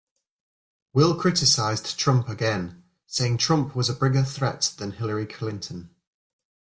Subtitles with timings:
[0.93, 5.91] Will criticized Trump again, saying Trump was a bigger threat than Hillary Clinton.